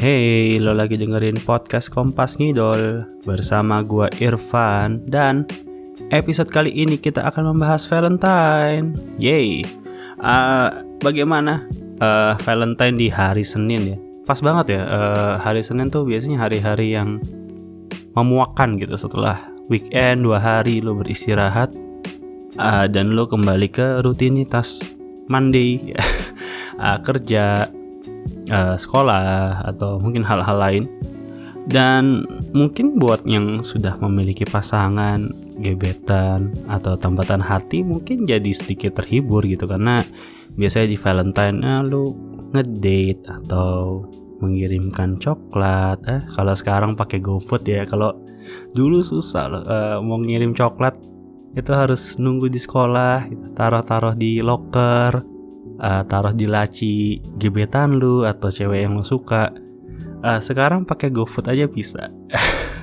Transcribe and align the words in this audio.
Hey, 0.00 0.56
lo 0.56 0.72
lagi 0.72 0.96
dengerin 0.96 1.44
podcast 1.44 1.92
Kompas 1.92 2.40
Ngidol 2.40 3.04
bersama 3.20 3.84
gua 3.84 4.08
Irfan 4.16 5.04
dan 5.04 5.44
episode 6.08 6.48
kali 6.48 6.72
ini 6.72 6.96
kita 6.96 7.20
akan 7.28 7.52
membahas 7.52 7.84
Valentine. 7.84 8.96
Yay. 9.20 9.60
Uh, 10.16 10.72
bagaimana 11.04 11.68
uh, 12.00 12.32
Valentine 12.40 12.96
di 12.96 13.12
hari 13.12 13.44
Senin 13.44 13.92
ya? 13.92 13.98
Pas 14.24 14.40
banget 14.40 14.80
ya. 14.80 14.88
Uh, 14.88 15.34
hari 15.36 15.60
Senin 15.60 15.92
tuh 15.92 16.08
biasanya 16.08 16.48
hari-hari 16.48 16.96
yang 16.96 17.20
memuakkan 18.16 18.80
gitu 18.80 18.96
setelah 18.96 19.36
weekend 19.68 20.24
dua 20.24 20.40
hari 20.40 20.80
lo 20.80 20.96
beristirahat 20.96 21.76
uh, 22.56 22.88
dan 22.88 23.12
lo 23.12 23.28
kembali 23.28 23.68
ke 23.68 24.00
rutinitas 24.00 24.80
Monday 25.28 25.92
uh, 26.80 26.96
kerja 27.06 27.68
uh, 28.50 28.76
sekolah 28.76 29.64
atau 29.64 30.02
mungkin 30.02 30.26
hal-hal 30.26 30.58
lain. 30.58 30.84
Dan 31.70 32.26
mungkin 32.50 32.98
buat 32.98 33.22
yang 33.28 33.62
sudah 33.62 33.94
memiliki 34.02 34.42
pasangan 34.42 35.30
gebetan 35.60 36.50
atau 36.66 36.96
tambatan 36.98 37.38
hati 37.38 37.86
mungkin 37.86 38.26
jadi 38.26 38.50
sedikit 38.50 38.98
terhibur 38.98 39.46
gitu. 39.46 39.70
Karena 39.70 40.02
biasanya 40.58 40.90
di 40.90 40.98
Valentine 40.98 41.58
eh, 41.62 41.80
lu 41.86 42.10
ngedate 42.50 43.22
atau 43.28 44.02
mengirimkan 44.40 45.20
coklat. 45.20 46.00
Eh 46.08 46.22
kalau 46.34 46.56
sekarang 46.56 46.98
pakai 46.98 47.22
GoFood 47.22 47.62
ya. 47.68 47.86
Kalau 47.86 48.18
dulu 48.74 48.98
susah 49.04 49.44
loh 49.46 49.62
uh, 49.62 49.98
mau 50.02 50.18
ngirim 50.18 50.56
coklat 50.56 50.98
itu 51.54 51.70
harus 51.74 52.14
nunggu 52.18 52.46
di 52.46 52.62
sekolah 52.62 53.26
taruh-taruh 53.58 54.14
di 54.14 54.38
locker 54.38 55.18
uh, 55.80 56.04
taruh 56.04 56.36
di 56.36 56.46
laci 56.46 57.18
gebetan 57.40 57.96
lu 57.96 58.28
atau 58.28 58.52
cewek 58.52 58.86
yang 58.86 58.94
lu 58.94 59.04
suka. 59.04 59.50
Uh, 60.20 60.38
sekarang 60.38 60.84
pakai 60.84 61.08
GoFood 61.08 61.48
aja 61.48 61.64
bisa. 61.66 62.06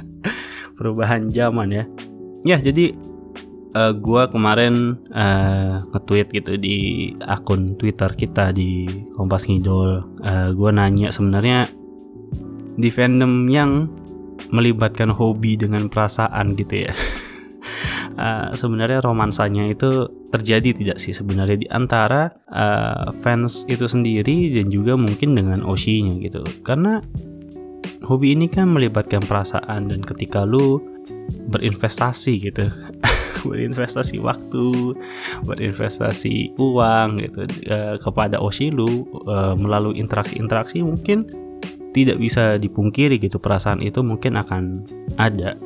Perubahan 0.78 1.30
zaman 1.30 1.70
ya. 1.70 1.86
Ya 2.46 2.58
jadi 2.58 2.98
uh, 3.78 3.94
gua 3.94 4.30
kemarin 4.30 4.98
uh, 5.14 5.82
nge-tweet 5.94 6.28
gitu 6.34 6.58
di 6.58 6.78
akun 7.26 7.78
Twitter 7.78 8.10
kita 8.14 8.50
di 8.54 8.90
Kompas 9.14 9.46
Ngidol 9.46 10.06
uh, 10.26 10.50
gua 10.58 10.72
nanya 10.74 11.14
sebenarnya 11.14 11.70
di 12.78 12.90
fandom 12.94 13.50
yang 13.50 13.90
melibatkan 14.54 15.10
hobi 15.10 15.58
dengan 15.58 15.90
perasaan 15.90 16.54
gitu 16.54 16.88
ya 16.88 16.94
uh, 18.18 18.52
sebenarnya 18.58 19.00
romansanya 19.00 19.70
itu 19.70 20.10
terjadi 20.34 20.76
tidak 20.76 20.98
sih 21.00 21.16
sebenarnya 21.16 21.58
di 21.64 21.68
antara 21.70 22.34
uh, 22.52 23.14
fans 23.24 23.64
itu 23.72 23.88
sendiri 23.88 24.52
dan 24.52 24.74
juga 24.74 24.98
mungkin 25.00 25.38
dengan 25.38 25.64
Oshi-nya 25.64 26.20
gitu. 26.20 26.44
Karena 26.66 27.00
hobi 28.04 28.36
ini 28.36 28.52
kan 28.52 28.74
melibatkan 28.74 29.24
perasaan 29.24 29.90
dan 29.94 30.02
ketika 30.04 30.44
lu 30.44 30.82
berinvestasi 31.48 32.34
gitu 32.52 32.68
berinvestasi 33.50 34.20
waktu, 34.20 34.98
berinvestasi 35.46 36.58
uang 36.60 37.10
gitu 37.24 37.48
uh, 37.72 37.96
kepada 38.02 38.42
Oshi 38.42 38.74
lu 38.74 39.08
uh, 39.30 39.54
melalui 39.56 40.02
interaksi-interaksi 40.02 40.84
mungkin 40.84 41.30
tidak 41.96 42.22
bisa 42.22 42.62
dipungkiri 42.62 43.18
gitu 43.18 43.42
perasaan 43.42 43.82
itu 43.82 44.06
mungkin 44.06 44.38
akan 44.38 44.86
ada 45.18 45.58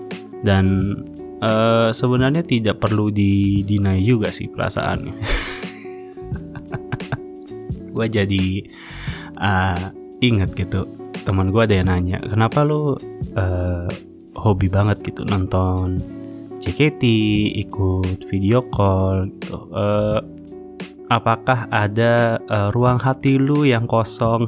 dan 0.41 0.95
uh, 1.41 1.89
sebenarnya 1.91 2.45
tidak 2.45 2.79
perlu 2.79 3.09
didinai 3.09 4.05
juga 4.05 4.29
sih 4.29 4.47
perasaannya. 4.47 5.11
gue 7.95 8.07
jadi 8.07 8.45
uh, 9.41 9.91
inget 10.23 10.55
gitu. 10.55 10.87
Teman 11.21 11.53
gue 11.53 11.61
ada 11.61 11.75
yang 11.77 11.89
nanya 11.89 12.17
kenapa 12.23 12.65
lo 12.65 12.97
uh, 13.37 13.89
hobi 14.37 14.71
banget 14.71 15.03
gitu 15.05 15.27
nonton 15.27 15.99
JKT 16.61 17.03
ikut 17.67 18.21
video 18.29 18.61
call 18.69 19.27
gitu? 19.33 19.57
Uh, 19.73 20.21
apakah 21.11 21.67
ada 21.67 22.39
uh, 22.47 22.69
ruang 22.71 23.01
hati 23.01 23.35
lu 23.35 23.67
yang 23.67 23.89
kosong? 23.89 24.47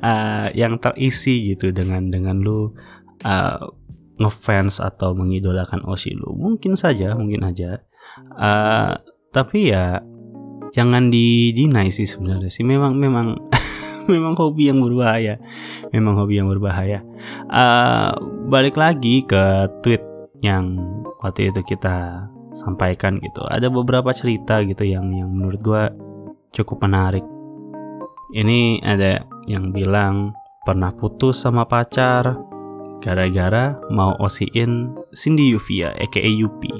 Uh, 0.00 0.48
yang 0.60 0.80
terisi 0.80 1.54
gitu 1.54 1.70
dengan 1.70 2.08
dengan 2.08 2.40
lu 2.40 2.72
uh, 3.22 3.60
ngefans 4.16 4.80
atau 4.80 5.12
mengidolakan 5.12 5.84
Osilu 5.84 6.32
mungkin 6.36 6.74
saja 6.74 7.12
mungkin 7.16 7.44
aja. 7.44 7.84
Uh, 8.32 8.96
tapi 9.34 9.74
ya 9.74 10.00
jangan 10.72 11.12
didinai 11.12 11.92
sih 11.92 12.08
sebenarnya 12.08 12.48
sih. 12.48 12.64
Memang 12.64 12.96
memang 12.96 13.36
memang 14.12 14.34
hobi 14.38 14.72
yang 14.72 14.80
berbahaya. 14.80 15.36
Memang 15.92 16.16
hobi 16.16 16.40
yang 16.40 16.48
berbahaya. 16.48 17.04
Uh, 17.50 18.16
balik 18.48 18.80
lagi 18.80 19.22
ke 19.22 19.68
tweet 19.84 20.02
yang 20.40 20.78
waktu 21.20 21.52
itu 21.52 21.60
kita 21.76 22.28
sampaikan 22.56 23.20
gitu. 23.20 23.44
Ada 23.44 23.68
beberapa 23.68 24.08
cerita 24.16 24.64
gitu 24.64 24.84
yang 24.88 25.12
yang 25.12 25.28
menurut 25.28 25.60
gue 25.60 25.84
cukup 26.56 26.88
menarik. 26.88 27.24
Ini 28.32 28.82
ada 28.82 29.22
yang 29.46 29.70
bilang 29.70 30.34
pernah 30.66 30.90
putus 30.90 31.44
sama 31.44 31.68
pacar 31.68 32.55
gara-gara 33.06 33.78
mau 33.94 34.18
osiin 34.18 34.90
Cindy 35.14 35.54
Yuvia 35.54 35.94
aka 35.94 36.18
Yupi. 36.18 36.74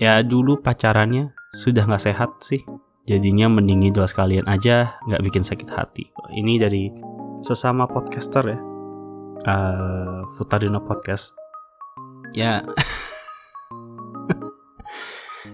Ya 0.00 0.24
dulu 0.24 0.56
pacarannya 0.64 1.36
sudah 1.52 1.84
nggak 1.84 2.00
sehat 2.08 2.40
sih, 2.40 2.64
jadinya 3.04 3.52
mendingi 3.52 3.92
dua 3.92 4.08
sekalian 4.08 4.48
aja 4.48 4.96
nggak 5.04 5.20
bikin 5.28 5.44
sakit 5.44 5.68
hati. 5.68 6.08
Ini 6.32 6.56
dari 6.56 6.88
sesama 7.44 7.84
podcaster 7.84 8.56
ya, 8.56 8.58
uh, 9.44 10.24
Futarino 10.32 10.80
Podcast. 10.80 11.36
Ya, 12.32 12.64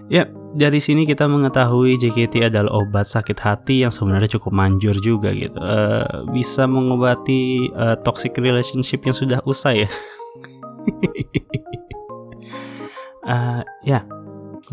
ya 0.09 0.25
dari 0.57 0.81
sini 0.81 1.05
kita 1.05 1.29
mengetahui 1.29 2.01
JKT 2.01 2.49
adalah 2.49 2.81
obat 2.81 3.05
sakit 3.05 3.37
hati 3.37 3.85
yang 3.85 3.93
sebenarnya 3.93 4.37
cukup 4.37 4.49
manjur 4.49 4.97
juga 4.97 5.29
gitu. 5.29 5.55
Uh, 5.61 6.25
bisa 6.33 6.65
mengobati 6.65 7.69
uh, 7.77 7.93
toxic 8.01 8.33
relationship 8.41 9.05
yang 9.05 9.13
sudah 9.13 9.37
usai 9.45 9.85
ya. 9.85 9.89
uh, 13.29 13.61
ya, 13.93 14.01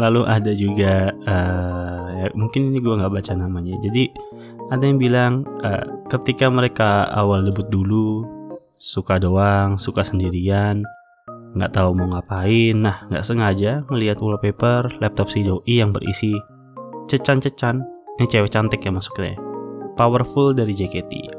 lalu 0.01 0.25
ada 0.25 0.53
juga 0.57 1.13
uh, 1.29 2.05
ya, 2.25 2.27
mungkin 2.33 2.73
ini 2.73 2.81
gue 2.81 2.97
nggak 2.97 3.13
baca 3.13 3.33
namanya. 3.37 3.77
Jadi 3.85 4.09
ada 4.73 4.83
yang 4.83 4.97
bilang 4.97 5.45
uh, 5.61 5.85
ketika 6.09 6.49
mereka 6.49 7.05
awal 7.13 7.45
debut 7.45 7.69
dulu 7.69 8.25
suka 8.81 9.21
doang, 9.21 9.77
suka 9.77 10.01
sendirian, 10.01 10.85
nggak 11.57 11.73
tahu 11.73 11.97
mau 11.97 12.07
ngapain. 12.13 12.77
Nah, 12.77 13.09
nggak 13.09 13.25
sengaja 13.25 13.83
ngelihat 13.89 14.21
wallpaper 14.21 14.93
laptop 15.01 15.33
si 15.33 15.41
doi 15.43 15.65
yang 15.81 15.91
berisi 15.91 16.37
cecan-cecan. 17.09 17.81
Ini 18.21 18.27
cewek 18.29 18.53
cantik 18.53 18.85
ya 18.85 18.93
masuknya. 18.93 19.37
Powerful 19.97 20.53
dari 20.53 20.77
JKT. 20.77 21.33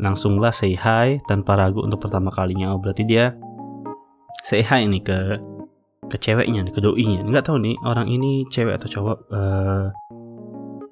Langsunglah 0.00 0.52
say 0.52 0.72
hi 0.72 1.20
tanpa 1.28 1.60
ragu 1.60 1.84
untuk 1.84 2.00
pertama 2.00 2.32
kalinya. 2.32 2.72
Oh, 2.72 2.80
berarti 2.80 3.04
dia 3.04 3.36
say 4.44 4.64
hi 4.64 4.88
ini 4.88 5.04
ke 5.04 5.36
ke 6.08 6.16
ceweknya, 6.16 6.64
ke 6.68 6.80
doinya. 6.80 7.24
Nggak 7.24 7.52
tahu 7.52 7.60
nih 7.60 7.76
orang 7.84 8.08
ini 8.08 8.48
cewek 8.48 8.80
atau 8.80 8.88
cowok. 8.88 9.18
Uh, 9.32 9.86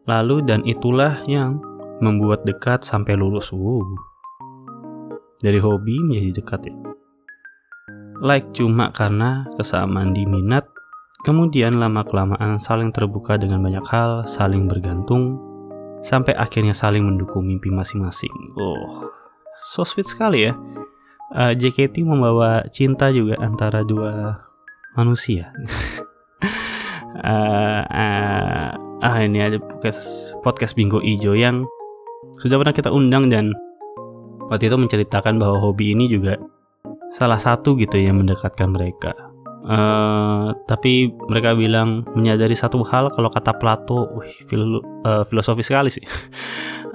lalu 0.05 0.45
dan 0.45 0.65
itulah 0.69 1.21
yang 1.25 1.61
membuat 2.01 2.45
dekat 2.45 2.85
sampai 2.85 3.17
lulus. 3.17 3.53
Uh. 3.53 3.85
Dari 5.41 5.57
hobi 5.57 5.97
menjadi 6.05 6.37
dekat 6.37 6.69
ya 6.69 6.90
like 8.21 8.53
cuma 8.53 8.93
karena 8.93 9.49
kesamaan 9.57 10.13
di 10.13 10.29
minat, 10.29 10.69
kemudian 11.25 11.81
lama-kelamaan 11.81 12.61
saling 12.61 12.93
terbuka 12.93 13.41
dengan 13.41 13.65
banyak 13.65 13.85
hal, 13.89 14.29
saling 14.29 14.69
bergantung, 14.69 15.41
sampai 16.05 16.37
akhirnya 16.37 16.77
saling 16.77 17.05
mendukung 17.05 17.49
mimpi 17.49 17.73
masing-masing. 17.73 18.33
Oh, 18.57 19.09
so 19.57 19.83
sweet 19.83 20.07
sekali 20.07 20.49
ya. 20.49 20.55
Uh, 21.31 21.55
JKT 21.55 22.03
membawa 22.05 22.67
cinta 22.69 23.09
juga 23.15 23.39
antara 23.41 23.87
dua 23.87 24.45
manusia. 24.99 25.55
uh, 27.25 27.83
uh, 28.05 28.69
ah 29.01 29.17
ini 29.25 29.41
ada 29.41 29.57
podcast 29.57 30.35
podcast 30.45 30.77
Bingo 30.77 31.01
Ijo 31.01 31.33
yang 31.33 31.65
sudah 32.37 32.61
pernah 32.61 32.75
kita 32.77 32.91
undang 32.93 33.33
dan 33.33 33.55
waktu 34.51 34.69
itu 34.69 34.77
menceritakan 34.77 35.41
bahwa 35.41 35.57
hobi 35.63 35.95
ini 35.95 36.11
juga 36.11 36.37
salah 37.11 37.39
satu 37.43 37.75
gitu 37.79 37.99
yang 37.99 38.19
mendekatkan 38.23 38.71
mereka. 38.71 39.13
Uh, 39.61 40.57
tapi 40.65 41.13
mereka 41.29 41.53
bilang 41.53 42.03
menyadari 42.17 42.57
satu 42.57 42.81
hal 42.81 43.13
kalau 43.13 43.29
kata 43.29 43.55
Plato, 43.61 44.09
wih, 44.17 44.33
filo, 44.49 44.81
uh, 45.05 45.23
filosofi 45.29 45.61
sekali 45.61 45.93
sih. 45.93 46.03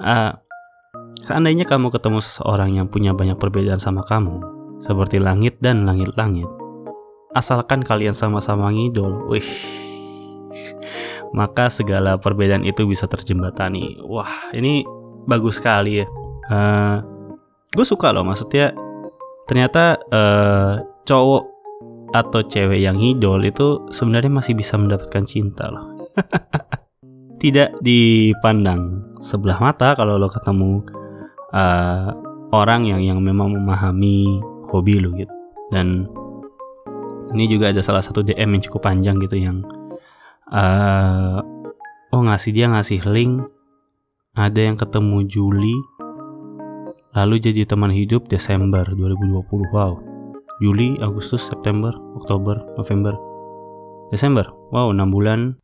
uh, 0.02 0.34
seandainya 1.26 1.64
kamu 1.64 1.94
ketemu 1.94 2.18
seseorang 2.20 2.74
yang 2.74 2.90
punya 2.90 3.14
banyak 3.14 3.38
perbedaan 3.38 3.78
sama 3.78 4.02
kamu, 4.02 4.42
seperti 4.82 5.22
langit 5.22 5.56
dan 5.62 5.86
langit-langit, 5.86 6.50
asalkan 7.38 7.86
kalian 7.86 8.12
sama-sama 8.12 8.66
ngidol, 8.74 9.30
wih, 9.30 9.46
maka 11.38 11.70
segala 11.70 12.18
perbedaan 12.18 12.66
itu 12.66 12.82
bisa 12.82 13.06
terjembatani. 13.06 14.02
Wah, 14.02 14.50
ini 14.52 14.82
bagus 15.30 15.62
sekali 15.62 16.02
ya. 16.02 16.06
Uh, 16.50 16.98
gue 17.72 17.86
suka 17.86 18.10
loh 18.10 18.26
maksudnya 18.26 18.74
ternyata 19.46 19.98
uh, 20.10 20.82
cowok 21.06 21.44
atau 22.14 22.40
cewek 22.46 22.82
yang 22.82 22.98
idol 23.02 23.42
itu 23.42 23.86
sebenarnya 23.90 24.30
masih 24.30 24.54
bisa 24.54 24.78
mendapatkan 24.78 25.24
cinta 25.26 25.70
loh. 25.70 25.96
Tidak 27.42 27.82
dipandang 27.82 29.14
sebelah 29.20 29.58
mata 29.60 29.92
kalau 29.94 30.16
lo 30.16 30.26
ketemu 30.30 30.82
uh, 31.52 32.10
orang 32.54 32.88
yang 32.88 33.02
yang 33.02 33.18
memang 33.20 33.54
memahami 33.54 34.40
hobi 34.70 34.98
lo 34.98 35.12
gitu. 35.14 35.34
Dan 35.70 36.06
ini 37.34 37.50
juga 37.50 37.74
ada 37.74 37.82
salah 37.82 38.00
satu 38.00 38.22
DM 38.22 38.56
yang 38.56 38.62
cukup 38.70 38.86
panjang 38.86 39.18
gitu 39.18 39.36
yang 39.36 39.66
uh, 40.50 41.42
oh 42.14 42.22
ngasih 42.22 42.54
dia 42.54 42.70
ngasih 42.70 43.02
link 43.10 43.44
ada 44.36 44.60
yang 44.60 44.76
ketemu 44.78 45.26
Juli 45.26 45.76
lalu 47.16 47.40
jadi 47.40 47.64
teman 47.64 47.88
hidup 47.88 48.28
Desember 48.28 48.84
2020 48.84 49.72
wow. 49.72 49.96
Juli 50.60 50.96
Agustus 51.00 51.48
September 51.48 51.92
Oktober 52.16 52.60
November. 52.76 53.16
Desember. 54.12 54.44
Wow 54.70 54.92
6 54.92 55.08
bulan 55.08 55.56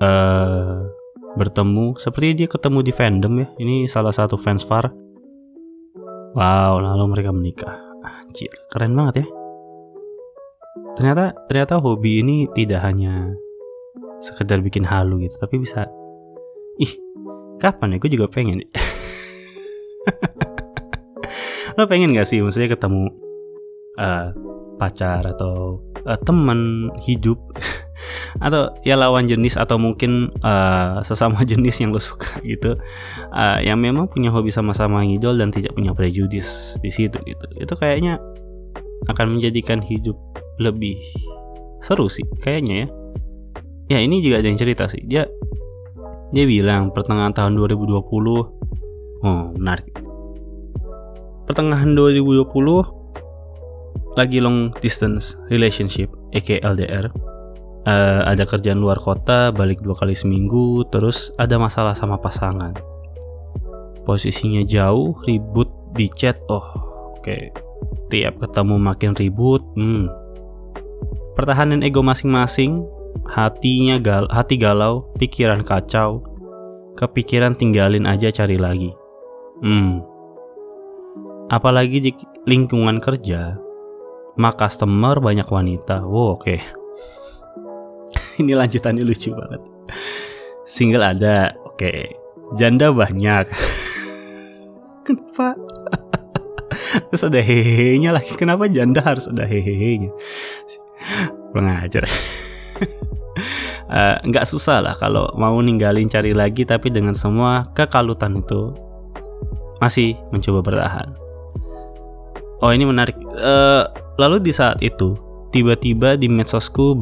uh, 0.00 0.88
bertemu. 1.36 2.00
Seperti 2.00 2.44
dia 2.44 2.48
ketemu 2.48 2.80
di 2.80 2.92
fandom 2.92 3.32
ya. 3.44 3.46
Ini 3.60 3.84
salah 3.84 4.16
satu 4.16 4.40
fans 4.40 4.64
far 4.64 4.88
wow 6.32 6.80
lalu 6.80 7.04
mereka 7.12 7.30
menikah. 7.36 7.76
Anjir 8.00 8.52
keren 8.72 8.96
banget 8.96 9.24
ya. 9.24 9.26
Ternyata 10.96 11.36
ternyata 11.46 11.76
hobi 11.78 12.24
ini 12.24 12.48
tidak 12.56 12.80
hanya 12.82 13.36
sekedar 14.24 14.64
bikin 14.64 14.88
halu 14.88 15.20
gitu 15.20 15.36
tapi 15.36 15.60
bisa. 15.60 15.84
Ih 16.80 16.92
kapan 17.60 17.96
ya? 17.96 17.96
Gue 18.00 18.10
juga 18.12 18.26
pengen 18.28 18.64
lo 21.78 21.86
pengen 21.86 22.10
gak 22.10 22.26
sih 22.26 22.42
maksudnya 22.42 22.74
ketemu 22.74 23.06
uh, 24.02 24.34
pacar 24.82 25.22
atau 25.22 25.78
uh, 26.02 26.18
teman 26.26 26.90
hidup? 27.06 27.38
Atau 28.38 28.70
ya 28.86 28.94
lawan 28.94 29.26
jenis 29.26 29.58
atau 29.58 29.74
mungkin 29.80 30.30
uh, 30.46 31.02
sesama 31.02 31.42
jenis 31.50 31.82
yang 31.82 31.90
lo 31.90 31.98
suka 31.98 32.38
gitu 32.46 32.78
uh, 33.34 33.58
yang 33.58 33.82
memang 33.82 34.06
punya 34.06 34.30
hobi 34.30 34.54
sama-sama 34.54 35.02
ngidol 35.02 35.34
dan 35.34 35.50
tidak 35.50 35.74
punya 35.74 35.90
prejudis 35.90 36.78
di 36.78 36.94
situ 36.94 37.18
gitu. 37.26 37.46
Itu 37.58 37.74
kayaknya 37.74 38.22
akan 39.10 39.38
menjadikan 39.38 39.82
hidup 39.82 40.14
lebih 40.62 40.94
seru 41.82 42.06
sih 42.06 42.22
kayaknya 42.38 42.86
ya. 42.86 42.88
Ya 43.88 43.98
ini 44.06 44.22
juga 44.22 44.38
ada 44.38 44.46
yang 44.46 44.60
cerita 44.60 44.86
sih. 44.86 45.02
Dia 45.02 45.26
dia 46.30 46.44
bilang 46.46 46.94
pertengahan 46.94 47.34
tahun 47.34 47.58
2020 47.58 47.98
oh 47.98 49.42
menarik 49.58 50.07
pertengahan 51.48 51.96
2020 51.96 52.44
lagi 54.20 54.38
long 54.38 54.68
distance 54.84 55.40
relationship 55.48 56.12
aka 56.36 56.60
LDR 56.60 57.08
uh, 57.08 57.88
eh, 57.88 58.22
ada 58.28 58.44
kerjaan 58.44 58.78
luar 58.78 59.00
kota 59.00 59.48
balik 59.50 59.80
dua 59.80 59.96
kali 59.96 60.12
seminggu 60.12 60.84
terus 60.92 61.32
ada 61.40 61.56
masalah 61.56 61.96
sama 61.96 62.20
pasangan 62.20 62.76
posisinya 64.04 64.60
jauh 64.68 65.16
ribut 65.24 65.72
di 65.96 66.12
chat 66.12 66.36
oh 66.52 66.60
oke 67.16 67.24
okay. 67.24 67.48
tiap 68.12 68.36
ketemu 68.36 68.76
makin 68.76 69.16
ribut 69.16 69.64
hmm 69.72 70.28
pertahanan 71.38 71.86
ego 71.86 72.02
masing-masing, 72.02 72.82
hatinya 73.30 74.02
gal 74.02 74.26
hati 74.26 74.58
galau, 74.58 75.06
pikiran 75.22 75.62
kacau, 75.62 76.18
kepikiran 76.98 77.54
tinggalin 77.54 78.10
aja 78.10 78.34
cari 78.34 78.58
lagi. 78.58 78.90
Hmm. 79.62 80.02
Apalagi 81.48 81.98
di 82.04 82.10
lingkungan 82.44 83.00
kerja, 83.00 83.56
mak 84.36 84.60
customer 84.60 85.16
banyak 85.20 85.48
wanita. 85.48 86.04
Wow, 86.04 86.36
oke. 86.36 86.44
Okay. 86.44 86.60
Ini 88.40 88.52
lanjutannya 88.54 89.02
lucu 89.02 89.32
banget. 89.32 89.64
Single 90.68 91.04
ada, 91.04 91.56
oke. 91.64 91.80
Okay. 91.80 92.12
Janda 92.56 92.92
banyak. 92.92 93.48
Kenapa? 95.08 95.56
Terus 97.08 97.24
ada 97.24 97.40
hehehe-nya 97.40 98.12
lagi. 98.12 98.36
Kenapa 98.36 98.68
janda 98.68 99.00
harus 99.00 99.28
ada 99.28 99.48
hehehe-nya? 99.48 100.12
kurang 101.52 101.80
ajar 101.80 102.04
uh, 103.88 104.16
nggak 104.22 104.46
susah 104.46 104.84
lah 104.84 104.94
kalau 104.94 105.32
mau 105.34 105.56
ninggalin 105.58 106.08
cari 106.10 106.36
lagi 106.36 106.68
tapi 106.68 106.92
dengan 106.92 107.16
semua 107.16 107.66
kekalutan 107.72 108.38
itu 108.38 108.76
masih 109.78 110.18
mencoba 110.34 110.60
bertahan 110.62 111.08
oh 112.60 112.70
ini 112.70 112.84
menarik 112.86 113.16
uh, 113.38 113.86
lalu 114.18 114.42
di 114.42 114.52
saat 114.54 114.78
itu 114.82 115.14
tiba-tiba 115.54 116.18
di 116.20 116.28
medsosku 116.28 116.92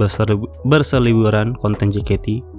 berseliburan 0.64 1.58
konten 1.58 1.90
JKT 1.90 2.56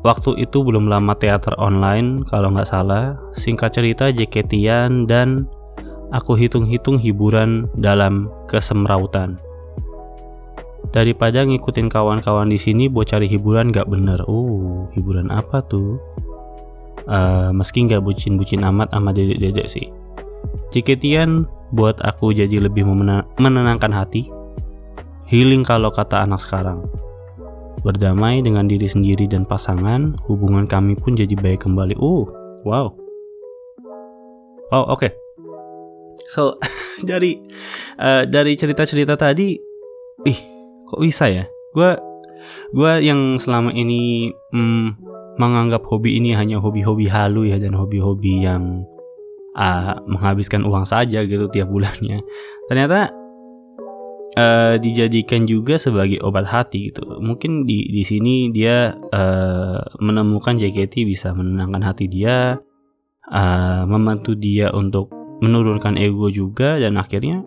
Waktu 0.00 0.40
itu 0.40 0.64
belum 0.64 0.88
lama 0.88 1.12
teater 1.12 1.52
online 1.60 2.24
kalau 2.24 2.48
nggak 2.56 2.72
salah. 2.72 3.20
Singkat 3.36 3.68
cerita 3.76 4.08
JKT-an 4.08 5.04
dan 5.04 5.44
aku 6.08 6.40
hitung-hitung 6.40 6.96
hiburan 6.96 7.68
dalam 7.76 8.32
kesemrautan 8.48 9.36
daripada 10.90 11.46
ngikutin 11.46 11.86
kawan-kawan 11.92 12.50
di 12.50 12.58
sini 12.58 12.88
buat 12.90 13.12
cari 13.12 13.28
hiburan 13.28 13.70
gak 13.70 13.92
bener. 13.92 14.24
Uh, 14.26 14.88
hiburan 14.96 15.28
apa 15.28 15.62
tuh? 15.68 16.00
Uh, 17.04 17.52
meski 17.52 17.84
nggak 17.84 18.00
bucin-bucin 18.00 18.64
amat 18.64 18.88
sama 18.90 19.12
dedek-dedek 19.12 19.68
sih. 19.68 19.86
Ciketian 20.70 21.46
buat 21.74 21.98
aku 22.02 22.34
jadi 22.34 22.62
lebih 22.62 22.86
menenangkan 23.38 23.90
hati. 23.90 24.30
Healing 25.26 25.62
kalau 25.62 25.90
kata 25.90 26.26
anak 26.26 26.42
sekarang. 26.42 26.86
Berdamai 27.80 28.42
dengan 28.42 28.66
diri 28.66 28.90
sendiri 28.90 29.30
dan 29.30 29.46
pasangan, 29.46 30.18
hubungan 30.26 30.66
kami 30.66 30.98
pun 30.98 31.16
jadi 31.16 31.32
baik 31.38 31.64
kembali. 31.64 31.96
Uh, 31.96 32.26
wow. 32.66 32.92
Oh, 34.70 34.94
oke. 34.94 35.00
Okay. 35.00 35.12
So, 36.30 36.58
dari 37.10 37.40
uh, 37.98 38.28
dari 38.28 38.54
cerita-cerita 38.54 39.16
tadi, 39.16 39.56
ih, 40.28 40.40
kok 40.90 41.00
bisa 41.00 41.30
ya 41.30 41.46
gue 41.70 41.90
gue 42.74 42.92
yang 43.06 43.38
selama 43.38 43.70
ini 43.70 44.34
mm, 44.50 44.98
menganggap 45.38 45.86
hobi 45.86 46.18
ini 46.18 46.34
hanya 46.34 46.58
hobi-hobi 46.58 47.06
halu 47.06 47.46
ya 47.46 47.62
dan 47.62 47.78
hobi-hobi 47.78 48.42
yang 48.42 48.82
uh, 49.56 49.98
menghabiskan 50.06 50.62
uang 50.66 50.84
saja 50.86 51.22
gitu 51.24 51.46
tiap 51.50 51.70
bulannya 51.70 52.22
ternyata 52.68 53.10
uh, 54.38 54.74
dijadikan 54.78 55.48
juga 55.48 55.78
sebagai 55.78 56.22
obat 56.22 56.46
hati 56.46 56.92
gitu 56.92 57.06
mungkin 57.18 57.64
di 57.64 57.88
di 57.90 58.02
sini 58.02 58.50
dia 58.50 58.94
uh, 58.94 59.80
menemukan 59.98 60.58
JKT 60.58 61.06
bisa 61.06 61.32
menenangkan 61.32 61.82
hati 61.82 62.06
dia 62.06 62.60
uh, 63.30 63.82
membantu 63.86 64.34
dia 64.34 64.74
untuk 64.74 65.10
menurunkan 65.40 65.96
ego 65.96 66.28
juga 66.28 66.76
dan 66.76 67.00
akhirnya 67.00 67.40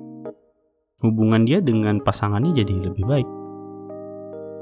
hubungan 1.03 1.43
dia 1.43 1.60
dengan 1.60 2.00
pasangannya 2.00 2.55
jadi 2.55 2.89
lebih 2.89 3.05
baik. 3.05 3.29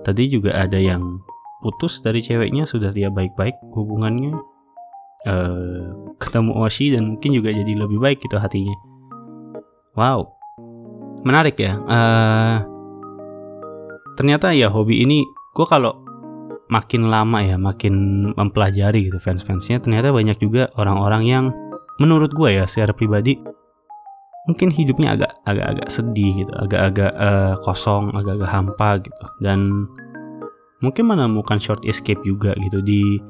Tadi 0.01 0.24
juga 0.33 0.57
ada 0.57 0.81
yang 0.81 1.21
putus 1.62 2.01
dari 2.01 2.19
ceweknya 2.19 2.65
sudah 2.65 2.89
dia 2.89 3.13
baik-baik 3.13 3.55
hubungannya. 3.71 4.33
Uh, 5.22 6.16
ketemu 6.18 6.51
Oshi 6.58 6.98
dan 6.98 7.13
mungkin 7.13 7.30
juga 7.38 7.54
jadi 7.54 7.78
lebih 7.78 8.01
baik 8.01 8.25
gitu 8.25 8.42
hatinya. 8.42 8.74
Wow, 9.94 10.34
menarik 11.22 11.62
ya. 11.62 11.78
Uh, 11.78 12.58
ternyata 14.18 14.54
ya 14.54 14.70
hobi 14.70 15.06
ini 15.06 15.22
gue 15.54 15.66
kalau 15.68 16.01
makin 16.72 17.12
lama 17.12 17.44
ya 17.44 17.60
makin 17.60 18.30
mempelajari 18.34 19.12
gitu 19.12 19.20
fans-fansnya 19.20 19.84
ternyata 19.84 20.16
banyak 20.16 20.40
juga 20.40 20.72
orang-orang 20.80 21.24
yang 21.28 21.46
menurut 22.00 22.32
gue 22.32 22.56
ya 22.56 22.63
secara 22.63 22.96
pribadi 22.96 23.36
mungkin 24.50 24.74
hidupnya 24.74 25.13
agak 25.13 25.32
agak-agak 25.46 25.88
sedih 25.94 26.34
gitu, 26.42 26.54
agak-agak 26.58 27.13
uh, 27.13 27.54
kosong, 27.62 28.10
agak-agak 28.18 28.50
hampa 28.50 28.90
gitu 29.04 29.24
dan 29.44 29.86
mungkin 30.82 31.13
menemukan 31.13 31.62
short 31.62 31.86
escape 31.86 32.24
juga 32.25 32.58
gitu 32.58 32.82
di 32.82 33.22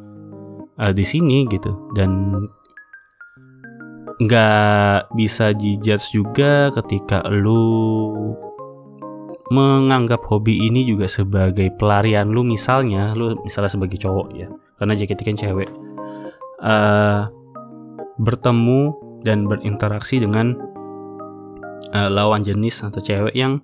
uh, 0.82 0.94
di 0.94 1.06
sini 1.06 1.46
gitu 1.48 1.94
dan 1.94 2.44
nggak 4.22 5.14
bisa 5.18 5.54
dijudge 5.54 6.14
juga 6.14 6.70
ketika 6.82 7.26
lu 7.30 8.14
menganggap 9.52 10.22
hobi 10.30 10.70
ini 10.70 10.86
juga 10.88 11.10
sebagai 11.10 11.74
pelarian 11.76 12.30
lu 12.30 12.46
misalnya 12.46 13.12
lu 13.18 13.36
misalnya 13.44 13.72
sebagai 13.72 13.98
cowok 14.00 14.28
ya 14.34 14.48
karena 14.78 14.94
JKT 14.98 15.22
kan 15.26 15.38
cewek 15.38 15.70
uh, 16.64 17.28
bertemu 18.22 18.94
dan 19.26 19.46
berinteraksi 19.50 20.22
dengan 20.22 20.54
uh, 21.94 22.10
lawan 22.10 22.46
jenis 22.46 22.86
atau 22.86 23.02
cewek 23.02 23.34
yang 23.34 23.62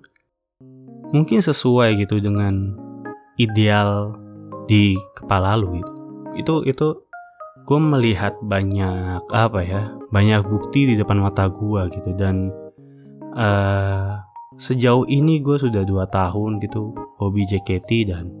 mungkin 1.14 1.40
sesuai 1.40 1.98
gitu 2.04 2.20
dengan 2.20 2.76
ideal 3.40 4.12
di 4.68 4.98
kepala 5.16 5.56
lu 5.56 5.80
gitu. 5.80 5.92
Itu 6.36 6.54
itu 6.66 7.07
gue 7.68 7.76
melihat 7.76 8.32
banyak 8.40 9.20
apa 9.28 9.60
ya 9.60 9.92
banyak 10.08 10.40
bukti 10.48 10.88
di 10.88 10.94
depan 10.96 11.20
mata 11.20 11.52
gue 11.52 11.82
gitu. 11.92 12.16
Dan 12.16 12.48
uh, 13.36 14.16
sejauh 14.56 15.04
ini 15.04 15.44
gue 15.44 15.60
sudah 15.60 15.84
dua 15.84 16.08
tahun 16.08 16.64
gitu 16.64 16.96
hobi 17.20 17.44
JKT 17.44 17.90
dan 18.08 18.32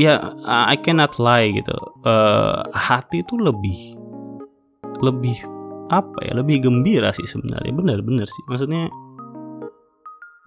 ya 0.00 0.32
I 0.48 0.80
cannot 0.80 1.20
lie 1.20 1.60
gitu. 1.60 1.76
Uh, 2.08 2.64
hati 2.72 3.20
itu 3.20 3.36
lebih 3.36 3.76
lebih 5.04 5.36
apa 5.92 6.24
ya 6.24 6.40
lebih 6.40 6.64
gembira 6.64 7.12
sih 7.12 7.28
sebenarnya. 7.28 7.68
Benar-benar 7.68 8.24
sih. 8.24 8.44
Maksudnya 8.48 8.88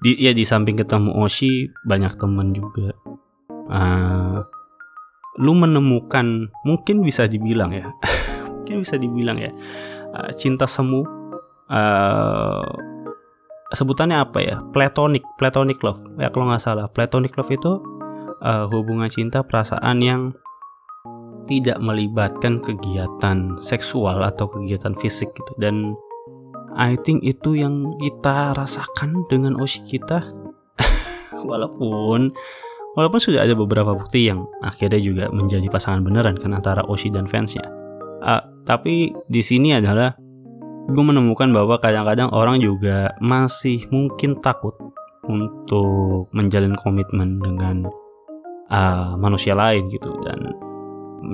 di 0.02 0.18
ya 0.18 0.34
di 0.34 0.42
samping 0.42 0.82
ketemu 0.82 1.14
Oshi 1.22 1.70
banyak 1.86 2.18
temen 2.18 2.50
juga. 2.50 2.98
Uh, 3.70 4.42
lu 5.40 5.56
menemukan 5.56 6.52
mungkin 6.68 7.02
bisa 7.02 7.26
dibilang 7.26 7.72
ya 7.72 7.88
mungkin 8.60 8.84
bisa 8.84 9.00
dibilang 9.00 9.40
ya 9.40 9.52
uh, 10.14 10.30
cinta 10.36 10.68
semu 10.68 11.08
uh, 11.72 12.68
sebutannya 13.74 14.18
apa 14.18 14.40
ya? 14.42 14.58
Platonic 14.74 15.26
platonic 15.38 15.82
love. 15.86 16.02
Ya 16.18 16.34
kalau 16.34 16.50
nggak 16.50 16.64
salah. 16.64 16.86
Platonic 16.90 17.34
love 17.38 17.52
itu 17.54 17.72
uh, 18.42 18.66
hubungan 18.70 19.10
cinta 19.10 19.46
perasaan 19.46 20.02
yang 20.02 20.34
tidak 21.50 21.82
melibatkan 21.82 22.62
kegiatan 22.62 23.58
seksual 23.58 24.22
atau 24.22 24.46
kegiatan 24.50 24.94
fisik 24.98 25.34
gitu. 25.34 25.54
Dan 25.58 25.98
I 26.78 26.94
think 27.02 27.26
itu 27.26 27.58
yang 27.58 27.98
kita 27.98 28.54
rasakan 28.54 29.26
dengan 29.30 29.58
Oshi 29.58 29.82
kita. 29.86 30.26
Walaupun 31.50 32.34
walaupun 32.98 33.20
sudah 33.22 33.46
ada 33.46 33.54
beberapa 33.54 33.94
bukti 33.94 34.30
yang 34.30 34.48
akhirnya 34.64 35.02
juga 35.02 35.26
menjadi 35.30 35.66
pasangan 35.70 36.02
beneran 36.02 36.38
kan 36.40 36.56
antara 36.56 36.82
Oshi 36.88 37.14
dan 37.14 37.30
fansnya. 37.30 37.66
Uh, 38.20 38.42
tapi 38.66 39.16
di 39.32 39.42
sini 39.42 39.78
adalah 39.78 40.14
gue 40.90 41.04
menemukan 41.06 41.50
bahwa 41.54 41.78
kadang-kadang 41.78 42.34
orang 42.34 42.58
juga 42.60 43.14
masih 43.22 43.86
mungkin 43.94 44.42
takut 44.42 44.74
untuk 45.30 46.34
menjalin 46.34 46.74
komitmen 46.74 47.38
dengan 47.38 47.86
uh, 48.74 49.14
manusia 49.16 49.54
lain 49.54 49.86
gitu. 49.88 50.18
Dan 50.26 50.58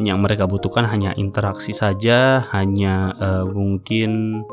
yang 0.03 0.19
mereka 0.19 0.45
butuhkan 0.45 0.83
hanya 0.89 1.15
interaksi 1.15 1.71
saja 1.71 2.43
hanya 2.51 3.15
uh, 3.15 3.45
mungkin 3.47 4.43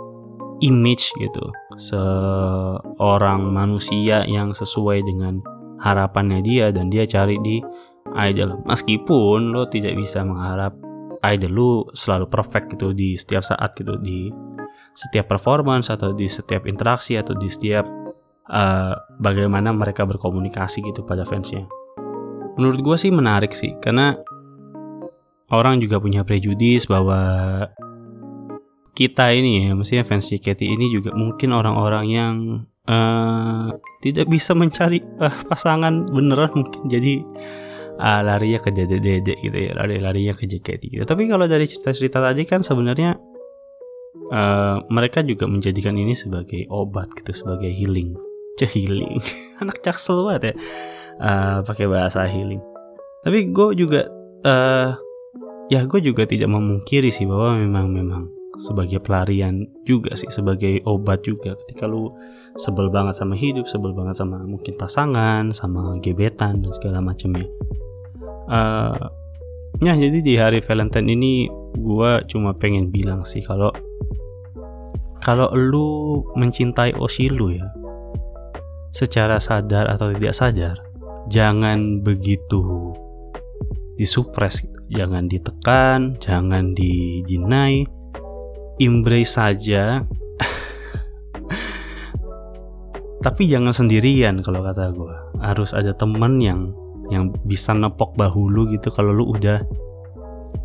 image 0.63 1.11
gitu. 1.19 1.51
Seorang 1.75 3.51
manusia 3.51 4.23
yang 4.25 4.55
sesuai 4.55 5.03
dengan 5.03 5.43
harapannya 5.83 6.41
dia 6.41 6.71
dan 6.71 6.89
dia 6.89 7.05
cari 7.05 7.37
di 7.43 7.59
idol. 8.15 8.63
Meskipun 8.65 9.51
lo 9.51 9.67
tidak 9.67 9.99
bisa 9.99 10.23
mengharap 10.23 10.79
idol 11.23 11.53
lu 11.53 11.71
selalu 11.95 12.27
perfect 12.31 12.75
gitu 12.75 12.95
di 12.95 13.15
setiap 13.15 13.47
saat 13.47 13.75
gitu 13.79 13.95
di 13.99 14.31
setiap 14.93 15.31
performance 15.31 15.89
atau 15.89 16.13
di 16.13 16.27
setiap 16.29 16.67
interaksi 16.69 17.17
atau 17.17 17.33
di 17.33 17.49
setiap 17.49 17.87
uh, 18.51 18.95
bagaimana 19.23 19.73
mereka 19.73 20.05
berkomunikasi 20.05 20.85
gitu 20.85 21.07
pada 21.07 21.25
fansnya. 21.25 21.65
Menurut 22.59 22.81
gue 22.85 22.97
sih 23.01 23.09
menarik 23.09 23.57
sih 23.57 23.79
karena 23.81 24.19
orang 25.49 25.81
juga 25.81 25.97
punya 25.97 26.21
prejudis 26.27 26.85
bahwa 26.85 27.65
kita 28.93 29.33
ini 29.33 29.69
ya, 29.69 29.71
maksudnya 29.73 30.05
fans 30.05 30.29
JKT 30.29 30.69
ini 30.69 30.93
juga 30.93 31.17
mungkin 31.17 31.57
orang-orang 31.57 32.05
yang 32.13 32.35
uh, 32.89 33.69
tidak 34.03 34.27
bisa 34.27 34.57
mencari 34.57 35.03
uh, 35.23 35.37
pasangan 35.47 36.07
beneran 36.11 36.51
mungkin 36.55 36.89
jadi 36.91 37.23
uh, 37.99 38.21
larinya 38.27 38.59
ke 38.63 38.71
dede-dede 38.75 39.35
gitu 39.39 39.59
ya, 39.59 39.73
lari-larinya 39.77 40.35
ke 40.35 40.49
JKT 40.49 40.83
gitu. 40.99 41.05
Tapi 41.05 41.29
kalau 41.31 41.47
dari 41.47 41.67
cerita-cerita 41.69 42.19
tadi 42.19 42.43
kan 42.43 42.65
sebenarnya 42.65 43.19
uh, 44.33 44.83
mereka 44.91 45.23
juga 45.23 45.47
menjadikan 45.47 45.95
ini 45.95 46.17
sebagai 46.17 46.67
obat 46.73 47.11
gitu, 47.23 47.31
sebagai 47.35 47.71
healing. 47.71 48.17
Cah 48.59 48.71
healing. 48.71 49.21
Anak 49.63 49.81
jaksel 49.81 50.25
banget 50.27 50.53
ya. 50.53 50.55
Uh, 51.23 51.59
pakai 51.63 51.87
bahasa 51.87 52.27
healing. 52.27 52.61
Tapi 53.23 53.55
gue 53.55 53.69
juga 53.79 54.11
uh, 54.43 54.91
ya 55.71 55.87
gue 55.87 56.01
juga 56.03 56.27
tidak 56.27 56.51
memungkiri 56.51 57.15
sih 57.15 57.25
bahwa 57.29 57.55
memang 57.55 57.87
memang 57.95 58.42
sebagai 58.61 59.01
pelarian 59.01 59.65
juga 59.89 60.13
sih 60.13 60.29
sebagai 60.29 60.85
obat 60.85 61.25
juga. 61.25 61.57
Ketika 61.57 61.89
lu 61.89 62.13
sebel 62.57 62.93
banget 62.93 63.17
sama 63.17 63.37
hidup 63.37 63.65
sebel 63.69 63.97
banget 63.97 64.21
sama 64.21 64.43
mungkin 64.45 64.77
pasangan 64.77 65.53
sama 65.53 65.97
gebetan 66.01 66.61
dan 66.61 66.73
segala 66.77 67.01
macamnya. 67.01 67.49
Uh, 68.51 69.09
ya 69.81 69.97
jadi 69.97 70.19
di 70.21 70.35
hari 70.37 70.61
Valentine 70.61 71.09
ini 71.15 71.49
gue 71.79 72.13
cuma 72.29 72.53
pengen 72.53 72.93
bilang 72.93 73.25
sih 73.25 73.41
kalau 73.41 73.73
kalau 75.23 75.49
lu 75.55 76.21
mencintai 76.37 76.99
osi 76.99 77.33
lu 77.33 77.55
ya 77.55 77.65
secara 78.93 79.41
sadar 79.41 79.89
atau 79.89 80.13
tidak 80.13 80.35
sadar 80.37 80.77
jangan 81.33 82.03
begitu 82.05 82.93
disupres. 83.97 84.67
Jangan 84.93 85.25
ditekan 85.25 86.21
jangan 86.21 86.77
didinai 86.77 87.87
embrace 88.85 89.39
saja. 89.39 90.03
Tapi 93.23 93.43
jangan 93.47 93.71
sendirian 93.71 94.43
kalau 94.43 94.67
kata 94.67 94.91
gue 94.91 95.15
harus 95.39 95.71
ada 95.71 95.95
temen 95.95 96.43
yang 96.43 96.75
yang 97.07 97.31
bisa 97.47 97.71
nepok 97.71 98.19
bahu 98.19 98.51
lu 98.51 98.67
gitu 98.75 98.91
kalau 98.91 99.15
lu 99.15 99.31
udah 99.31 99.63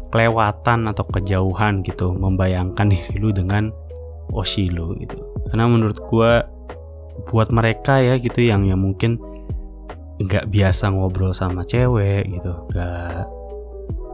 kelewatan 0.09 0.89
atau 0.89 1.05
kejauhan 1.05 1.83
gitu 1.85 2.15
membayangkan 2.15 2.89
diri 2.89 3.15
lu 3.21 3.29
dengan 3.29 3.69
Oshi 4.33 4.73
lu 4.73 4.97
gitu. 4.97 5.21
Karena 5.53 5.69
menurut 5.69 6.01
gue 6.09 6.31
buat 7.29 7.49
mereka 7.53 8.01
ya 8.01 8.17
gitu 8.17 8.41
yang 8.41 8.65
yang 8.65 8.81
mungkin 8.81 9.17
nggak 10.17 10.49
biasa 10.49 10.89
ngobrol 10.93 11.33
sama 11.33 11.61
cewek 11.61 12.25
gitu 12.29 12.53
nggak 12.73 13.25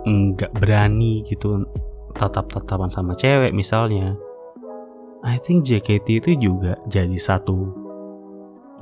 nggak 0.04 0.52
berani 0.60 1.24
gitu 1.24 1.64
tatap-tatapan 2.16 2.90
sama 2.94 3.14
cewek 3.18 3.52
misalnya. 3.52 4.16
I 5.24 5.40
think 5.40 5.64
JKT 5.64 6.08
itu 6.20 6.32
juga 6.36 6.76
jadi 6.88 7.16
satu 7.16 7.72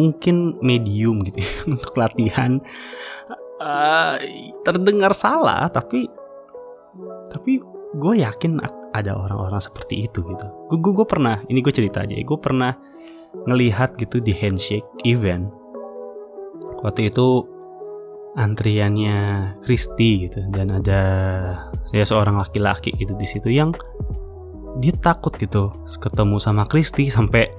mungkin 0.02 0.58
medium 0.64 1.22
gitu 1.22 1.44
ya, 1.44 1.54
untuk 1.78 1.94
latihan. 1.98 2.62
Uh, 3.62 4.18
terdengar 4.66 5.14
salah 5.14 5.70
tapi 5.70 6.10
tapi 7.30 7.62
gue 7.94 8.14
yakin 8.26 8.58
ada 8.90 9.14
orang-orang 9.14 9.62
seperti 9.62 10.10
itu 10.10 10.26
gitu. 10.26 10.48
Gue 10.72 10.92
gue 10.92 11.06
pernah 11.06 11.38
ini 11.46 11.62
gue 11.62 11.70
cerita 11.70 12.02
aja 12.02 12.18
gue 12.18 12.40
pernah 12.42 12.74
ngelihat 13.46 13.96
gitu 14.02 14.18
di 14.18 14.34
handshake 14.34 14.88
event. 15.06 15.48
Waktu 16.82 17.14
itu 17.14 17.46
antriannya 18.36 19.52
Kristi 19.64 20.28
gitu. 20.28 20.44
Dan 20.48 20.82
ada 20.82 21.02
ya 21.92 22.04
seorang 22.04 22.40
laki-laki 22.40 22.96
itu 22.96 23.16
di 23.16 23.28
situ 23.28 23.52
yang 23.52 23.76
dia 24.80 24.96
takut 24.96 25.36
gitu 25.36 25.76
ketemu 26.00 26.40
sama 26.40 26.64
Kristi 26.64 27.12
sampai 27.12 27.52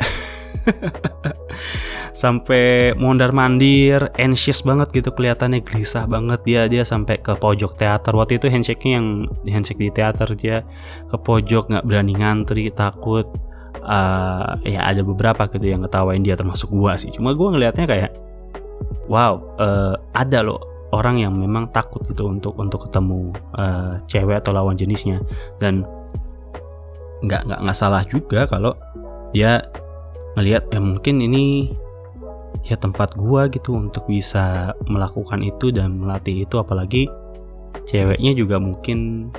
sampai 2.12 2.93
mondar 2.97 3.33
mandir 3.33 4.12
anxious 4.21 4.61
banget 4.64 4.93
gitu 4.93 5.17
kelihatannya 5.17 5.64
gelisah 5.64 6.05
banget 6.05 6.41
dia 6.45 6.62
dia 6.69 6.85
sampai 6.85 7.21
ke 7.21 7.37
pojok 7.37 7.76
teater. 7.76 8.12
Waktu 8.12 8.41
itu 8.41 8.47
handshake-nya 8.49 9.00
yang 9.00 9.09
handshake 9.49 9.81
di 9.81 9.93
teater 9.93 10.29
dia 10.37 10.64
ke 11.09 11.17
pojok 11.17 11.73
nggak 11.73 11.85
berani 11.85 12.14
ngantri 12.17 12.73
takut. 12.73 13.29
Uh, 13.83 14.61
ya 14.69 14.85
ada 14.85 15.00
beberapa 15.02 15.49
gitu 15.49 15.67
yang 15.67 15.83
ketawain 15.83 16.23
dia 16.23 16.37
termasuk 16.37 16.71
gua 16.71 16.95
sih. 17.00 17.11
Cuma 17.11 17.33
gua 17.33 17.57
ngelihatnya 17.57 17.88
kayak 17.88 18.11
wow 19.12 19.37
uh, 19.61 19.95
ada 20.16 20.40
loh 20.40 20.73
orang 20.92 21.21
yang 21.21 21.33
memang 21.37 21.73
takut 21.73 22.04
gitu 22.04 22.28
untuk 22.28 22.57
untuk 22.61 22.88
ketemu 22.88 23.33
uh, 23.57 23.97
cewek 24.07 24.45
atau 24.45 24.52
lawan 24.52 24.76
jenisnya. 24.76 25.21
Dan 25.57 25.85
nggak 27.25 27.49
nggak 27.49 27.61
nggak 27.64 27.76
salah 27.76 28.04
juga 28.04 28.45
kalau 28.49 28.76
dia 29.33 29.64
ngelihat 30.37 30.69
ya 30.73 30.81
mungkin 30.81 31.21
ini 31.25 31.73
ya 32.62 32.76
tempat 32.76 33.16
gua 33.16 33.49
gitu 33.49 33.75
untuk 33.75 34.04
bisa 34.07 34.76
melakukan 34.87 35.40
itu 35.40 35.73
dan 35.73 35.97
melatih 35.97 36.45
itu. 36.45 36.61
Apalagi 36.61 37.09
ceweknya 37.88 38.37
juga 38.37 38.61
mungkin 38.61 39.33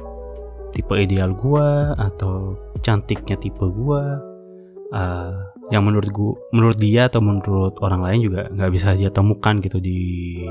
tipe 0.74 0.94
ideal 0.98 1.38
gua 1.38 1.94
atau 2.02 2.58
cantiknya 2.82 3.38
tipe 3.38 3.62
gua 3.70 4.18
uh, 4.90 5.53
yang 5.72 5.84
menurut 5.88 6.10
gua 6.12 6.36
menurut 6.52 6.76
dia 6.76 7.08
atau 7.08 7.24
menurut 7.24 7.80
orang 7.80 8.04
lain 8.04 8.20
juga 8.28 8.52
nggak 8.52 8.72
bisa 8.74 8.98
dia 9.00 9.14
temukan 9.14 9.64
gitu 9.64 9.80
di 9.80 10.42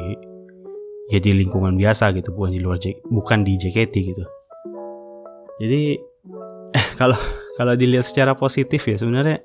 ya 1.12 1.18
di 1.20 1.36
lingkungan 1.36 1.76
biasa 1.76 2.16
gitu 2.16 2.32
bukan 2.32 2.56
di 2.56 2.60
luar 2.62 2.80
J, 2.80 2.96
bukan 3.04 3.44
di 3.44 3.60
JKT 3.60 3.94
gitu. 4.14 4.24
Jadi 5.60 6.00
eh 6.78 6.86
kalau 6.96 7.18
kalau 7.60 7.76
dilihat 7.76 8.08
secara 8.08 8.32
positif 8.32 8.80
ya 8.88 8.96
sebenarnya 8.96 9.44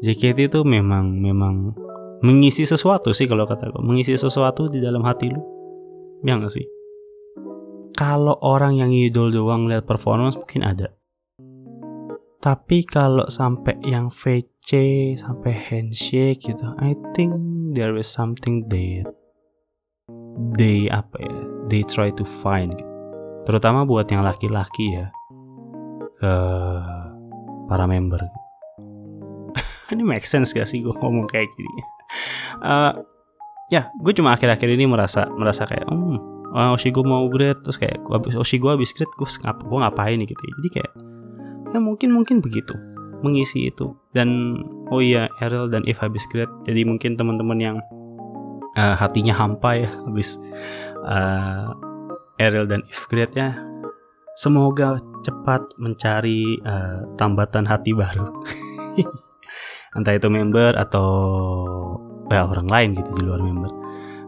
JKT 0.00 0.48
itu 0.48 0.60
memang 0.64 1.20
memang 1.20 1.76
mengisi 2.24 2.64
sesuatu 2.64 3.12
sih 3.12 3.28
kalau 3.28 3.44
kata 3.44 3.68
gue 3.68 3.84
mengisi 3.84 4.16
sesuatu 4.16 4.72
di 4.72 4.80
dalam 4.80 5.04
hati 5.04 5.28
lu. 5.28 5.40
Ya 6.24 6.40
gak 6.40 6.56
sih? 6.56 6.64
Kalau 7.94 8.40
orang 8.40 8.80
yang 8.80 8.88
idol 8.88 9.28
doang 9.28 9.68
lihat 9.68 9.84
performance 9.84 10.40
mungkin 10.40 10.64
ada 10.64 10.88
tapi 12.44 12.84
kalau 12.84 13.24
sampai 13.24 13.80
yang 13.88 14.12
VC 14.12 14.68
sampai 15.16 15.56
handshake 15.56 16.44
gitu 16.44 16.76
I 16.76 16.92
think 17.16 17.32
there 17.72 17.96
is 17.96 18.04
something 18.04 18.68
that 18.68 19.08
they 20.60 20.92
apa 20.92 21.24
ya 21.24 21.40
they 21.72 21.80
try 21.88 22.12
to 22.12 22.24
find 22.28 22.76
gitu. 22.76 22.92
terutama 23.48 23.88
buat 23.88 24.12
yang 24.12 24.20
laki-laki 24.20 24.92
ya 24.92 25.08
ke 26.20 26.34
para 27.64 27.88
member 27.88 28.20
ini 29.96 30.04
make 30.04 30.28
sense 30.28 30.52
gak 30.52 30.68
sih 30.68 30.84
gue 30.84 30.92
ngomong 30.92 31.24
kayak 31.24 31.48
gini 31.48 31.80
uh, 32.60 32.92
ya 33.72 33.88
gue 34.04 34.12
cuma 34.12 34.36
akhir-akhir 34.36 34.68
ini 34.68 34.84
merasa 34.84 35.32
merasa 35.32 35.64
kayak 35.64 35.88
hmm 35.88 36.34
oh, 36.52 36.76
Oshi 36.76 36.92
gue 36.92 37.04
mau 37.08 37.24
grade 37.32 37.64
terus 37.64 37.80
kayak 37.80 38.04
gua 38.04 38.20
habis 38.20 38.36
Oshi 38.36 38.60
gue 38.60 38.68
habis 38.68 38.92
grade 38.92 39.16
gue 39.16 39.28
gue 39.40 39.78
ngapain 39.80 40.20
nih 40.20 40.28
gitu 40.28 40.42
ya. 40.44 40.52
jadi 40.60 40.68
kayak 40.76 40.92
ya 41.74 41.82
mungkin 41.82 42.14
mungkin 42.14 42.38
begitu 42.38 42.78
mengisi 43.24 43.72
itu. 43.72 43.96
Dan 44.14 44.60
oh 44.92 45.02
iya 45.02 45.26
Errol 45.42 45.72
dan 45.72 45.82
If 45.88 45.98
habis 45.98 46.22
grade 46.30 46.52
jadi 46.68 46.86
mungkin 46.86 47.18
teman-teman 47.18 47.58
yang 47.58 47.76
uh, 48.78 48.94
hatinya 48.94 49.34
hampa 49.34 49.80
ya 49.80 49.90
habis 50.06 50.38
uh, 51.02 51.74
Errol 52.38 52.70
dan 52.70 52.86
If 52.86 53.10
grade 53.10 53.34
ya 53.34 53.58
semoga 54.38 55.00
cepat 55.24 55.74
mencari 55.80 56.60
uh, 56.62 57.08
tambatan 57.16 57.64
hati 57.64 57.96
baru. 57.96 58.28
Entah 59.96 60.14
itu 60.14 60.28
member 60.28 60.74
atau 60.74 61.08
ya 62.28 62.44
orang 62.44 62.66
lain 62.66 62.88
gitu 62.98 63.10
di 63.18 63.22
luar 63.24 63.40
member. 63.40 63.72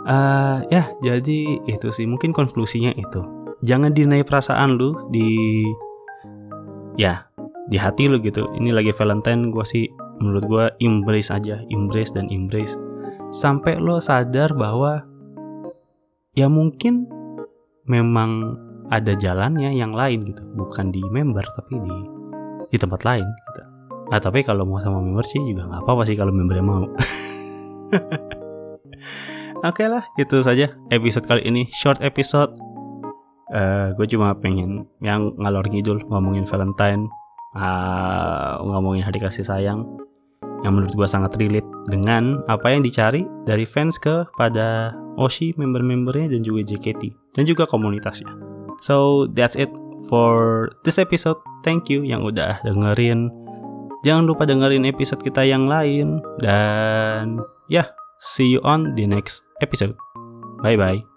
Uh, 0.06 0.62
ya 0.70 0.86
jadi 1.02 1.58
itu 1.66 1.90
sih 1.90 2.06
mungkin 2.06 2.30
konklusinya 2.30 2.94
itu. 2.94 3.20
Jangan 3.66 3.90
dinai 3.90 4.22
perasaan 4.22 4.78
lu 4.78 4.94
di 5.10 5.66
ya 6.94 7.26
di 7.66 7.76
hati 7.76 8.06
lu 8.06 8.23
gitu. 8.23 8.46
Ini 8.54 8.70
lagi 8.70 8.94
Valentine 8.94 9.50
gue 9.50 9.64
sih 9.66 9.87
menurut 10.23 10.44
gue 10.46 10.64
embrace 10.80 11.30
aja 11.35 11.61
embrace 11.70 12.14
dan 12.14 12.30
embrace. 12.30 12.78
Sampai 13.35 13.76
lo 13.82 13.99
sadar 13.99 14.54
bahwa 14.54 15.02
ya 16.32 16.46
mungkin 16.46 17.11
memang 17.90 18.56
ada 18.87 19.18
jalannya 19.18 19.75
yang 19.75 19.92
lain 19.92 20.23
gitu. 20.23 20.42
Bukan 20.54 20.94
di 20.94 21.02
member 21.11 21.44
tapi 21.58 21.82
di 21.82 21.96
di 22.70 22.76
tempat 22.78 23.02
lain 23.02 23.26
gitu. 23.26 23.62
Nah 24.06 24.18
tapi 24.23 24.46
kalau 24.46 24.62
mau 24.62 24.78
sama 24.78 25.02
member 25.02 25.26
sih 25.26 25.42
juga 25.42 25.66
nggak 25.66 25.82
apa-apa 25.82 26.02
sih 26.06 26.14
kalau 26.14 26.30
membernya 26.30 26.64
mau. 26.64 26.87
Oke 29.66 29.82
okay 29.82 29.88
lah, 29.88 30.04
itu 30.20 30.44
saja 30.44 30.68
episode 30.92 31.26
kali 31.26 31.42
ini. 31.49 31.66
Short 31.73 31.99
episode. 32.04 32.54
Uh, 33.46 33.94
gue 33.94 34.06
cuma 34.11 34.35
pengen 34.37 34.85
yang 34.99 35.32
ngalor 35.38 35.64
ngidul 35.70 36.02
ngomongin 36.11 36.44
Valentine, 36.44 37.06
uh, 37.54 38.58
ngomongin 38.64 39.06
hari 39.06 39.22
kasih 39.22 39.46
sayang, 39.46 39.86
yang 40.66 40.74
menurut 40.74 40.92
gue 40.96 41.08
sangat 41.08 41.38
relate 41.38 41.68
dengan 41.86 42.42
apa 42.50 42.74
yang 42.74 42.82
dicari 42.82 43.22
dari 43.46 43.62
fans 43.62 44.00
ke 44.00 44.26
pada 44.34 44.96
Oshi 45.16 45.54
member-membernya 45.56 46.36
dan 46.36 46.40
juga 46.42 46.66
JKT 46.66 47.36
dan 47.38 47.44
juga 47.46 47.64
komunitasnya. 47.64 48.28
So 48.84 49.24
that's 49.32 49.56
it 49.56 49.72
for 50.10 50.68
this 50.84 51.00
episode. 51.00 51.40
Thank 51.64 51.88
you 51.88 52.04
yang 52.04 52.26
udah 52.26 52.60
dengerin. 52.66 53.32
Jangan 54.04 54.28
lupa 54.28 54.44
dengerin 54.44 54.84
episode 54.84 55.24
kita 55.24 55.42
yang 55.42 55.66
lain 55.66 56.20
dan 56.38 57.40
ya 57.66 57.82
yeah, 57.82 57.88
see 58.20 58.46
you 58.46 58.60
on 58.62 58.92
the 58.94 59.08
next 59.08 59.42
episode. 59.64 59.97
Bye 60.60 60.76
bye. 60.76 61.15